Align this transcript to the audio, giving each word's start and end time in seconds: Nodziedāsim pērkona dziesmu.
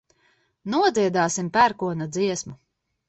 Nodziedāsim 0.75 1.53
pērkona 1.59 2.09
dziesmu. 2.19 2.57